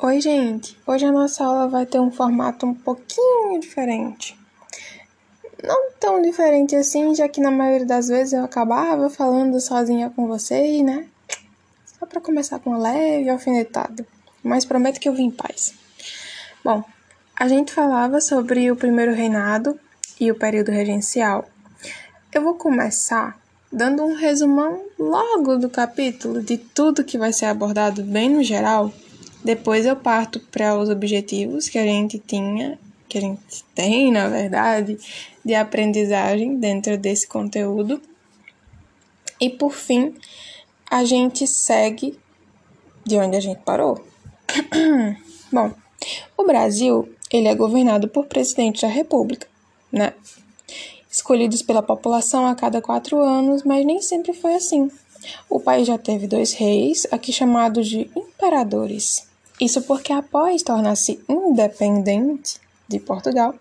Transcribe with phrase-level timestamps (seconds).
[0.00, 0.78] Oi, gente!
[0.86, 4.38] Hoje a nossa aula vai ter um formato um pouquinho diferente.
[5.60, 10.28] Não tão diferente assim, já que na maioria das vezes eu acabava falando sozinha com
[10.28, 11.08] vocês, né?
[11.98, 14.06] Só para começar com uma leve alfinetada.
[14.40, 15.74] Mas prometo que eu vim em paz.
[16.64, 16.84] Bom,
[17.34, 19.76] a gente falava sobre o primeiro reinado
[20.20, 21.44] e o período regencial.
[22.32, 23.36] Eu vou começar
[23.72, 28.92] dando um resumão logo do capítulo de tudo que vai ser abordado bem no geral.
[29.44, 32.78] Depois eu parto para os objetivos que a gente tinha,
[33.08, 34.98] que a gente tem, na verdade,
[35.44, 38.00] de aprendizagem dentro desse conteúdo.
[39.40, 40.14] E por fim,
[40.90, 42.18] a gente segue
[43.04, 44.04] de onde a gente parou.
[45.52, 45.72] Bom,
[46.36, 49.46] o Brasil, ele é governado por presidente da República,
[49.90, 50.12] né?
[51.10, 54.90] escolhidos pela população a cada quatro anos, mas nem sempre foi assim.
[55.48, 59.27] O país já teve dois reis, aqui chamados de imperadores.
[59.60, 63.54] Isso porque, após tornar-se independente de Portugal,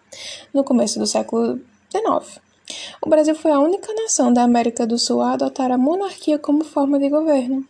[0.54, 1.60] no começo do século
[1.92, 2.40] XIX,
[3.02, 6.64] o Brasil foi a única nação da América do Sul a adotar a monarquia como
[6.64, 7.66] forma de governo.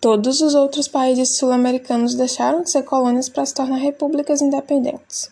[0.00, 5.30] Todos os outros países sul-americanos deixaram de ser colônias para se tornar repúblicas independentes.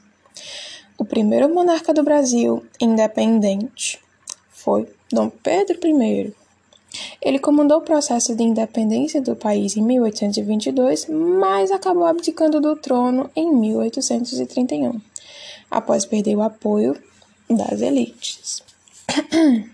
[0.99, 3.99] O primeiro monarca do Brasil independente
[4.51, 6.35] foi Dom Pedro I.
[7.21, 13.31] Ele comandou o processo de independência do país em 1822, mas acabou abdicando do trono
[13.35, 15.01] em 1831,
[15.71, 16.97] após perder o apoio
[17.49, 18.63] das elites.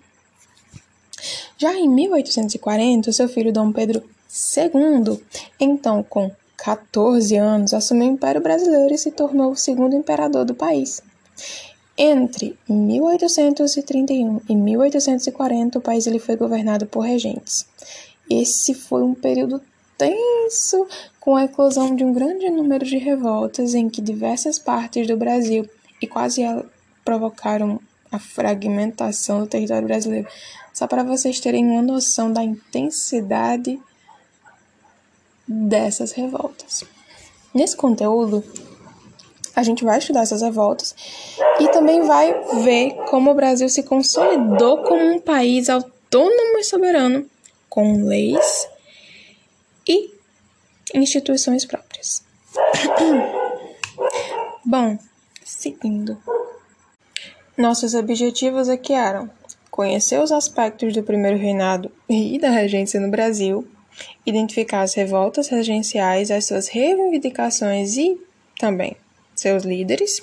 [1.57, 5.23] Já em 1840, seu filho Dom Pedro II,
[5.61, 10.55] então com 14 anos, assumiu o Império Brasileiro e se tornou o segundo imperador do
[10.55, 11.03] país.
[11.97, 17.67] Entre 1831 e 1840, o país ele foi governado por regentes.
[18.29, 19.61] Esse foi um período
[19.97, 20.89] tenso,
[21.21, 25.69] com a eclosão de um grande número de revoltas em que diversas partes do Brasil
[26.03, 26.43] e quase
[27.05, 30.29] provocaram a fragmentação do território brasileiro.
[30.73, 33.81] Só para vocês terem uma noção da intensidade
[35.47, 36.85] dessas revoltas.
[37.55, 38.43] Nesse conteúdo,
[39.55, 40.95] a gente vai estudar essas revoltas
[41.61, 47.27] e também vai ver como o Brasil se consolidou como um país autônomo e soberano,
[47.69, 48.69] com leis
[49.89, 50.11] e
[50.93, 52.25] instituições próprias.
[54.65, 54.99] Bom,
[55.45, 56.19] seguindo.
[57.57, 59.31] Nossos objetivos aqui eram
[59.71, 63.67] conhecer os aspectos do primeiro reinado e da regência no Brasil,
[64.27, 68.21] identificar as revoltas regenciais, as suas reivindicações e
[68.59, 68.97] também
[69.45, 70.23] seus líderes,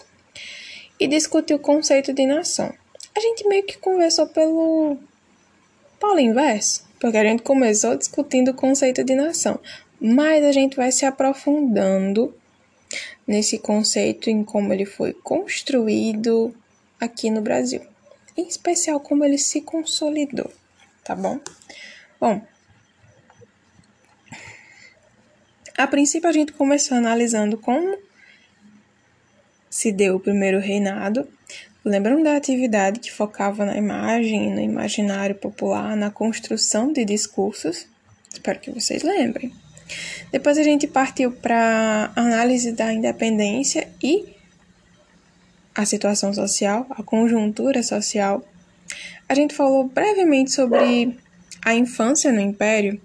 [1.00, 2.74] e discutir o conceito de nação.
[3.16, 4.98] A gente meio que conversou pelo
[6.00, 9.60] polo inverso, porque a gente começou discutindo o conceito de nação,
[10.00, 12.36] mas a gente vai se aprofundando
[13.28, 16.56] nesse conceito em como ele foi construído
[17.00, 17.82] aqui no Brasil,
[18.36, 20.52] em especial como ele se consolidou,
[21.04, 21.40] tá bom?
[22.20, 22.42] Bom,
[25.78, 27.98] a princípio a gente começou analisando como
[29.72, 31.26] se deu o primeiro reinado,
[31.84, 37.88] lembram da atividade que focava na imagem, no imaginário popular, na construção de discursos?
[38.32, 39.54] Espero que vocês lembrem.
[40.30, 44.36] Depois a gente partiu para análise da independência e
[45.74, 48.46] a situação social, a conjuntura social.
[49.28, 51.18] A gente falou brevemente sobre
[51.64, 53.02] a infância no Império,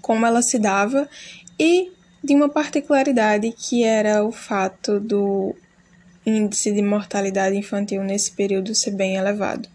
[0.00, 1.08] como ela se dava
[1.58, 1.92] e
[2.22, 5.54] de uma particularidade que era o fato do
[6.26, 9.68] índice de mortalidade infantil nesse período ser bem elevado.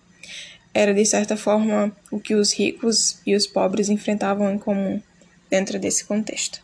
[0.74, 5.02] Era, de certa forma, o que os ricos e os pobres enfrentavam em comum
[5.50, 6.62] dentro desse contexto.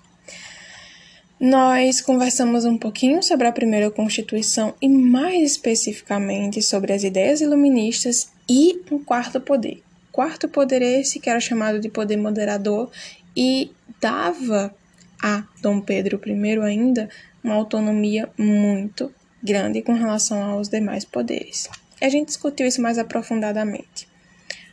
[1.40, 8.30] Nós conversamos um pouquinho sobre a primeira Constituição e, mais especificamente, sobre as ideias iluministas
[8.50, 9.82] e um quarto poder.
[10.12, 12.92] Quarto poder esse que era chamado de poder moderador
[13.38, 14.74] e dava
[15.22, 17.10] a Dom Pedro I ainda
[17.44, 21.69] uma autonomia muito grande com relação aos demais poderes.
[22.01, 24.07] A gente discutiu isso mais aprofundadamente.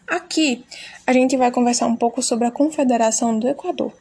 [0.06, 0.64] Aqui
[1.06, 3.92] a gente vai conversar um pouco sobre a Confederação do Equador.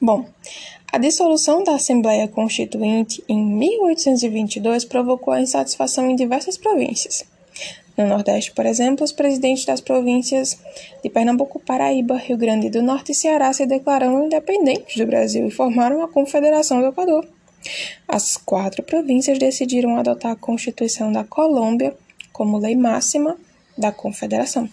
[0.00, 0.28] Bom,
[0.92, 7.24] a dissolução da Assembleia Constituinte em 1822 provocou a insatisfação em diversas províncias.
[7.98, 10.56] No Nordeste, por exemplo, os presidentes das províncias
[11.02, 15.50] de Pernambuco, Paraíba, Rio Grande do Norte e Ceará se declararam independentes do Brasil e
[15.50, 17.26] formaram a Confederação do Equador.
[18.06, 21.92] As quatro províncias decidiram adotar a Constituição da Colômbia
[22.32, 23.36] como lei máxima
[23.76, 24.70] da Confederação.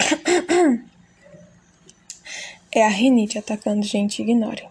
[2.72, 4.62] É a rinite atacando, gente, ignore.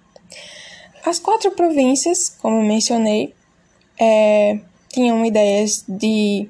[1.06, 3.34] As quatro províncias, como mencionei,
[4.00, 6.50] é, tinham ideias de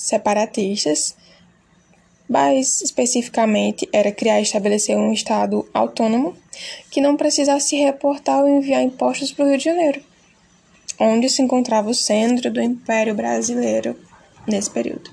[0.00, 1.14] separatistas,
[2.26, 6.34] mais especificamente era criar e estabelecer um estado autônomo
[6.90, 10.02] que não precisasse reportar ou enviar impostos para o Rio de Janeiro,
[10.98, 13.94] onde se encontrava o centro do Império Brasileiro
[14.46, 15.10] nesse período.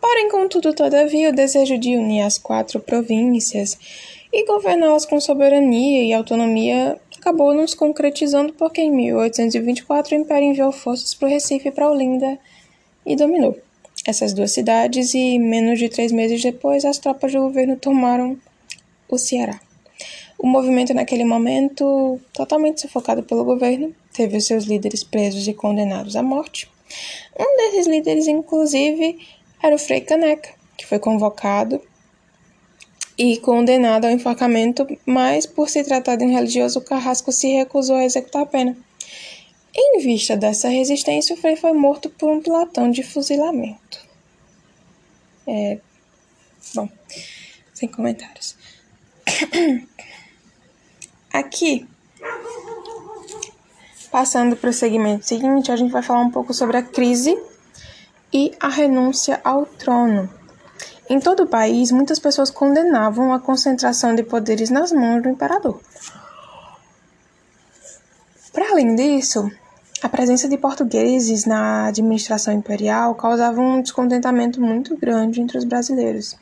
[0.00, 3.78] Porém, contudo, todavia, o desejo de unir as quatro províncias
[4.32, 10.48] e governá-las com soberania e autonomia acabou não se concretizando porque em 1824 o Império
[10.48, 12.38] enviou forças para o Recife e para Olinda
[13.10, 13.58] e dominou
[14.06, 18.38] essas duas cidades e menos de três meses depois as tropas do governo tomaram
[19.08, 19.60] o Ceará.
[20.38, 26.22] O movimento naquele momento, totalmente sufocado pelo governo, teve seus líderes presos e condenados à
[26.22, 26.70] morte.
[27.38, 29.18] Um desses líderes, inclusive,
[29.62, 31.80] era o Frei Caneca, que foi convocado
[33.18, 38.04] e condenado ao enforcamento, mas por se tratar de um religioso, Carrasco se recusou a
[38.04, 38.76] executar a pena.
[39.74, 44.06] Em vista dessa resistência, o Frei foi morto por um pelotão de fuzilamento.
[45.46, 45.78] É.
[46.74, 46.88] Bom,
[47.72, 48.56] sem comentários.
[51.32, 51.86] Aqui,
[54.10, 57.40] passando para o segmento seguinte, a gente vai falar um pouco sobre a crise
[58.32, 60.28] e a renúncia ao trono.
[61.08, 65.80] Em todo o país, muitas pessoas condenavam a concentração de poderes nas mãos do imperador.
[68.52, 69.50] Para além disso,
[70.02, 76.36] a presença de portugueses na administração imperial causava um descontentamento muito grande entre os brasileiros.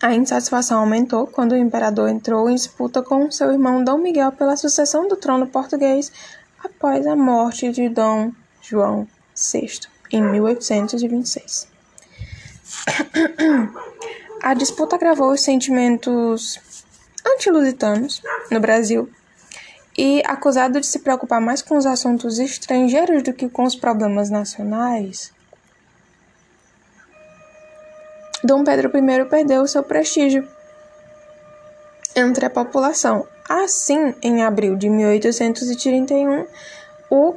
[0.00, 4.56] A insatisfação aumentou quando o imperador entrou em disputa com seu irmão Dom Miguel pela
[4.56, 6.10] sucessão do trono português
[6.64, 9.80] após a morte de Dom João VI
[10.10, 11.68] em 1826.
[14.42, 16.58] A disputa agravou os sentimentos
[17.24, 19.08] antilusitanos no Brasil
[19.96, 24.30] e, acusado de se preocupar mais com os assuntos estrangeiros do que com os problemas
[24.30, 25.32] nacionais,
[28.44, 30.48] Dom Pedro I perdeu seu prestígio
[32.16, 33.26] entre a população.
[33.48, 36.46] Assim, em abril de 1831,
[37.10, 37.34] o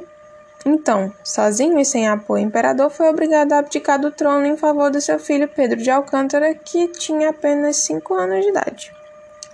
[0.68, 4.90] então, sozinho e sem apoio, o imperador foi obrigado a abdicar do trono em favor
[4.90, 8.92] do seu filho Pedro de Alcântara, que tinha apenas cinco anos de idade.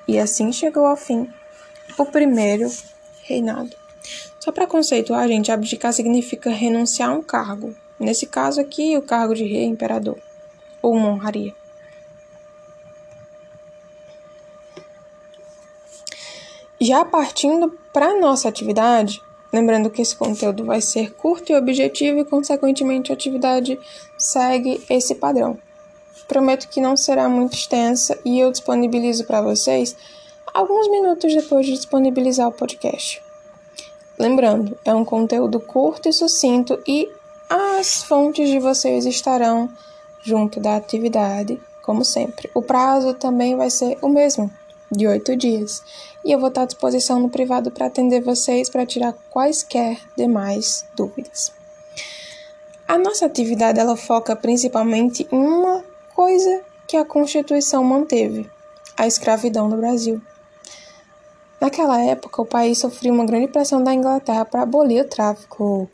[0.08, 1.30] E assim chegou ao fim
[1.98, 2.66] o primeiro
[3.22, 3.76] reinado.
[4.38, 7.74] Só para conceituar, gente, abdicar significa renunciar a um cargo.
[7.98, 10.18] Nesse caso aqui, o cargo de rei imperador
[10.80, 11.54] ou honraria.
[16.80, 19.22] Já partindo para nossa atividade,
[19.52, 23.78] Lembrando que esse conteúdo vai ser curto e objetivo e, consequentemente, a atividade
[24.16, 25.58] segue esse padrão.
[26.26, 29.94] Prometo que não será muito extensa e eu disponibilizo para vocês
[30.52, 33.22] alguns minutos depois de disponibilizar o podcast.
[34.18, 37.10] Lembrando, é um conteúdo curto e sucinto e
[37.48, 39.70] as fontes de vocês estarão
[40.22, 42.50] junto da atividade, como sempre.
[42.54, 44.50] O prazo também vai ser o mesmo,
[44.90, 45.82] de oito dias
[46.24, 50.84] e eu vou estar à disposição no privado para atender vocês para tirar quaisquer demais
[50.94, 51.52] dúvidas.
[52.86, 55.82] A nossa atividade ela foca principalmente em uma
[56.14, 58.48] coisa que a Constituição manteve:
[58.96, 60.20] a escravidão no Brasil.
[61.62, 65.88] Naquela época, o país sofria uma grande pressão da Inglaterra para abolir o tráfico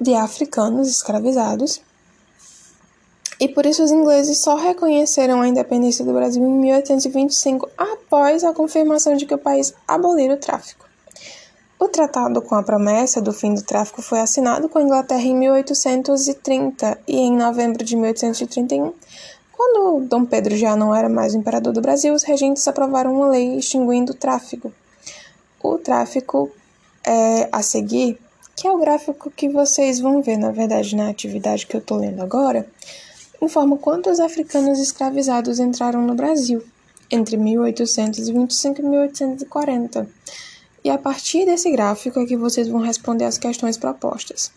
[0.00, 1.82] de africanos escravizados
[3.40, 8.52] e por isso os ingleses só reconheceram a independência do Brasil em 1825, após a
[8.52, 10.86] confirmação de que o país abolira o tráfico.
[11.76, 15.36] O tratado com a promessa do fim do tráfico foi assinado com a Inglaterra em
[15.36, 18.94] 1830 e em novembro de 1831,
[19.56, 23.28] quando Dom Pedro já não era mais o imperador do Brasil, os regentes aprovaram uma
[23.28, 24.72] lei extinguindo o tráfico.
[25.62, 26.50] O tráfico
[27.04, 28.18] é, a seguir,
[28.56, 31.98] que é o gráfico que vocês vão ver, na verdade, na atividade que eu estou
[31.98, 32.66] lendo agora,
[33.40, 36.62] informa quantos africanos escravizados entraram no Brasil
[37.10, 40.08] entre 1825 e 1840.
[40.82, 44.50] E a partir desse gráfico é que vocês vão responder as questões propostas.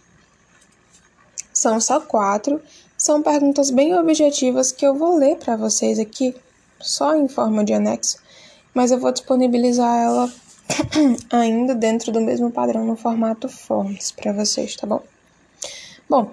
[1.53, 2.61] São só quatro,
[3.07, 6.35] são perguntas bem objetivas que eu vou ler para vocês aqui,
[6.77, 8.17] só em forma de anexo,
[8.73, 10.29] mas eu vou disponibilizar ela
[11.31, 15.01] ainda dentro do mesmo padrão no formato Forms para vocês, tá bom?
[16.09, 16.31] Bom,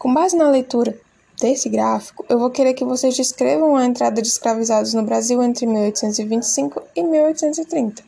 [0.00, 0.98] com base na leitura
[1.40, 5.64] desse gráfico, eu vou querer que vocês descrevam a entrada de escravizados no Brasil entre
[5.64, 8.02] 1825 e 1830.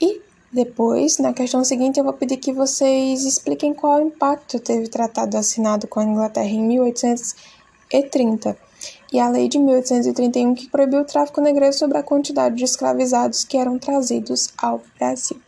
[0.00, 4.90] E depois, na questão seguinte, eu vou pedir que vocês expliquem qual impacto teve o
[4.90, 8.58] tratado assinado com a Inglaterra em 1830
[9.10, 13.44] e a Lei de 1831 que proibiu o tráfico negreiro sobre a quantidade de escravizados
[13.44, 15.40] que eram trazidos ao Brasil.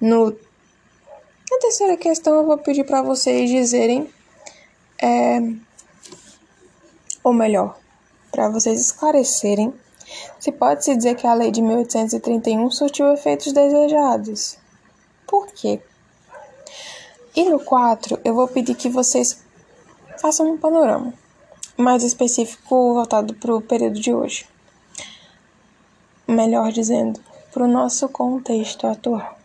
[0.00, 4.08] No, na terceira questão, eu vou pedir para vocês dizerem,
[5.02, 5.40] é,
[7.24, 7.76] ou melhor,
[8.30, 9.74] para vocês esclarecerem
[10.38, 14.58] se pode-se dizer que a Lei de 1831 surtiu efeitos desejados.
[15.26, 15.80] Por quê?
[17.34, 19.42] E no 4, eu vou pedir que vocês
[20.18, 21.12] façam um panorama
[21.76, 24.46] mais específico voltado para o período de hoje.
[26.26, 27.20] Melhor dizendo,
[27.52, 29.38] para o nosso contexto atual.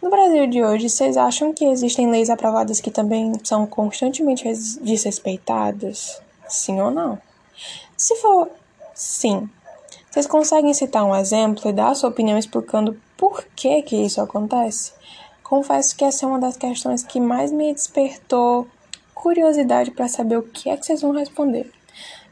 [0.00, 4.44] No Brasil de hoje, vocês acham que existem leis aprovadas que também são constantemente
[4.80, 6.20] desrespeitadas?
[6.48, 7.18] Sim ou não?
[7.96, 8.48] Se for
[8.96, 9.48] sim,
[10.10, 14.18] vocês conseguem citar um exemplo e dar a sua opinião explicando por que que isso
[14.20, 14.92] acontece?
[15.42, 18.66] Confesso que essa é uma das questões que mais me despertou
[19.14, 21.70] curiosidade para saber o que é que vocês vão responder.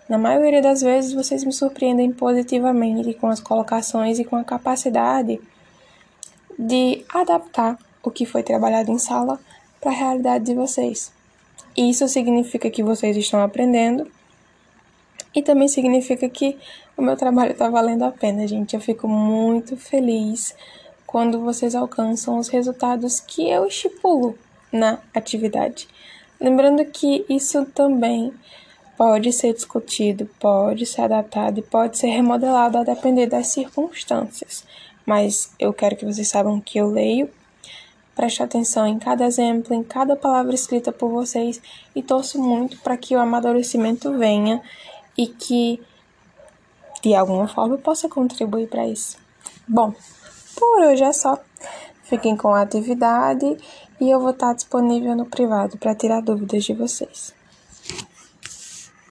[0.08, 5.38] Na maioria das vezes, vocês me surpreendem positivamente com as colocações e com a capacidade
[6.58, 9.38] de adaptar o que foi trabalhado em sala
[9.80, 11.12] para a realidade de vocês.
[11.76, 14.10] Isso significa que vocês estão aprendendo
[15.34, 16.56] e também significa que
[16.96, 18.74] o meu trabalho está valendo a pena, gente.
[18.74, 20.54] Eu fico muito feliz
[21.06, 24.38] quando vocês alcançam os resultados que eu estipulo
[24.72, 25.88] na atividade.
[26.40, 28.32] Lembrando que isso também
[28.96, 34.64] pode ser discutido, pode ser adaptado e pode ser remodelado a depender das circunstâncias.
[35.04, 37.28] Mas eu quero que vocês saibam que eu leio,
[38.14, 41.60] presto atenção em cada exemplo, em cada palavra escrita por vocês
[41.94, 44.62] e torço muito para que o amadurecimento venha
[45.16, 45.80] e que
[47.02, 49.18] de alguma forma eu possa contribuir para isso.
[49.68, 49.94] Bom,
[50.56, 51.38] por hoje é só.
[52.04, 53.56] Fiquem com a atividade
[54.00, 57.34] e eu vou estar disponível no privado para tirar dúvidas de vocês.